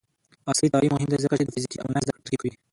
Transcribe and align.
عصري 0.49 0.69
تعلیم 0.73 0.91
مهم 0.95 1.07
دی 1.11 1.17
ځکه 1.23 1.35
چې 1.39 1.43
د 1.45 1.49
فزیکي 1.55 1.77
او 1.79 1.85
آنلاین 1.87 2.03
زدکړې 2.07 2.21
ترکیب 2.25 2.39
کوي. 2.41 2.51